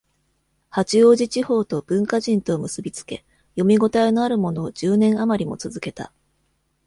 [0.71, 6.11] 八王子地方と、文化人とを結びつけ、読みごたえのあるものを、十年余りも続けた。